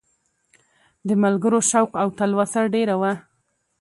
[1.07, 3.13] د ملګرو شوق او تلوسه ډېره وه.